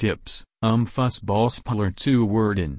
[0.00, 2.78] Tipps, um Fußballspieler zu werden.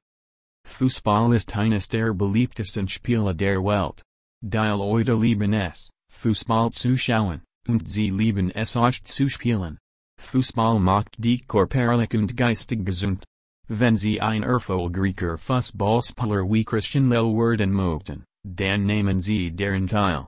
[0.65, 4.01] Fußball ist eines der beliebtesten Spiele der Welt.
[4.43, 9.77] Die Leute lieben es, Fußball zu schauen, und sie lieben es auch zu spielen.
[10.19, 13.23] Fußball macht die körperlich und geistig gesund.
[13.67, 20.27] Wenn sie ein erfolgreicher Fußballspieler wie Christian Lell werden möchten, dann nehmen sie deren teil.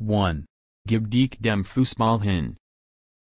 [0.00, 0.44] 1.
[0.88, 2.56] Gib dich dem Fußball hin.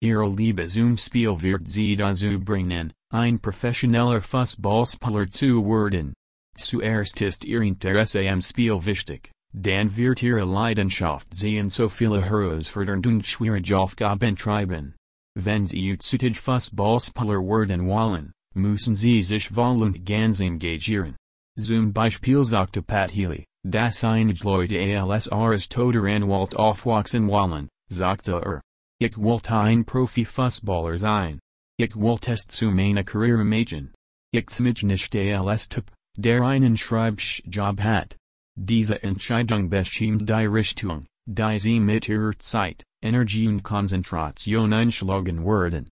[0.01, 6.13] Ihre Liebe zum Spiel wird sie dazu bringen, ein professioneller Fußballspieler zu werden.
[6.57, 12.23] Zuerst ist ihr Interesse am Spiel wichtig, dann wird ihre Leidenschaft sie in so viele
[12.23, 14.95] herausfordernde und schwierige Aufgaben treiben.
[15.37, 21.15] Wenn sie utzütig Fußballspieler werden wollen, müssen sie sich voll und ganz engagieren.
[21.57, 28.61] Zum Beispiel sagte Pat Healy, dass einige Leute als Aristoter Anwalt aufwachsen wollen, sagte er.
[28.99, 31.39] Ich wollte ein Profi-Fußballer sein.
[31.77, 33.93] Ich wollte es zu meiner Karriere machen.
[34.31, 38.15] Ich mich nicht als Typ, der einen Schreibjob hat.
[38.57, 45.89] Diese Entscheidung bestimmt die Richtung, die sie mit ihrer Zeit, Energie und Konzentration einschlagen werden.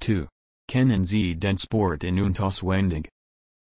[0.00, 0.28] 2.
[0.68, 3.08] Kennen Sie den Sport in und auswendig?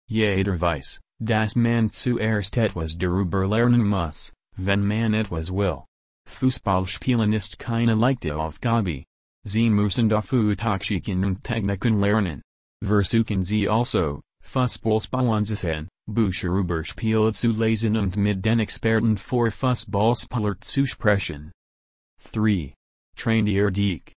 [0.08, 5.84] Jeder weiß, dass man zuerst etwas darüber lernen muss, wenn man etwas will.
[6.32, 9.04] Fußballspielen ist keine leichte Aufgabe.
[9.44, 12.42] Sie müssen dafür Taktiken und Techniken lernen.
[12.84, 19.16] Versuchen Sie also, Fußballspielen zu sehen, Bücher über Spiele zu lesen und mit den Experten
[19.16, 21.52] für Fußballspieler zu sprechen.
[22.32, 22.74] 3.
[23.16, 24.12] Train ihr dich.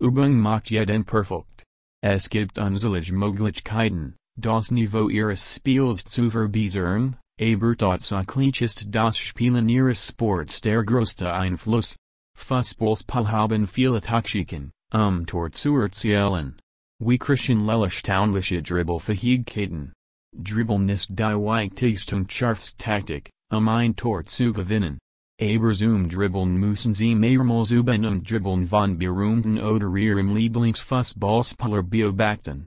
[0.00, 1.64] Übung macht jeden perfekt.
[2.02, 9.68] Es gibt unzählige Möglichkeiten, das Niveau ihres Spiels zu verbessern, aber tatsächlich ist das Spielen
[9.68, 11.96] ihres Sports der größte Einfluss.
[12.36, 16.60] Fußballspiel haben viele Taktiken, um Tor zu erzielen.
[17.00, 19.92] Wie Christian erstaunliche Dribbelfähigkeiten.
[20.32, 22.24] Dribbeln ist die wichtigste
[22.78, 24.98] Taktik, um ein Tor zu gewinnen.
[25.40, 32.62] Aber zum Dribbeln müssen sie mehrmals üben und dribbeln von berühmten oder ihrem Lieblingsfußballspieler beobachten.